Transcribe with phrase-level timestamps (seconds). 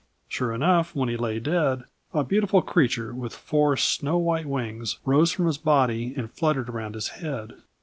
[0.27, 5.31] Sure enough, when he lay dead, a beautiful creature "with four snow white wings" rose
[5.31, 7.53] from his body and fluttered round his head.